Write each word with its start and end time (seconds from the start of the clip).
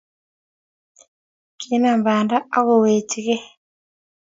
Kinam 1.59 1.97
banda 2.05 2.37
akowechikeu 2.57 3.41